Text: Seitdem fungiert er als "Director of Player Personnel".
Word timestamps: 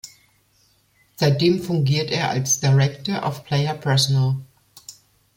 Seitdem 1.15 1.61
fungiert 1.61 2.09
er 2.09 2.31
als 2.31 2.59
"Director 2.59 3.21
of 3.23 3.43
Player 3.43 3.75
Personnel". 3.75 4.37